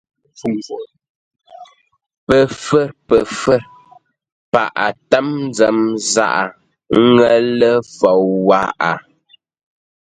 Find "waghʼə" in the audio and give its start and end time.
8.47-8.91